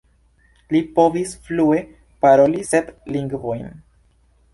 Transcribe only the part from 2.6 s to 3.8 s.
sep lingvojn.